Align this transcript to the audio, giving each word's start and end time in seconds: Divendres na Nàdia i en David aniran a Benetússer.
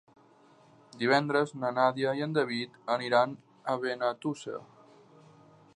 Divendres 1.01 1.51
na 1.63 1.71
Nàdia 1.75 2.15
i 2.19 2.23
en 2.27 2.33
David 2.39 2.79
aniran 2.95 3.37
a 3.73 3.75
Benetússer. 3.85 4.59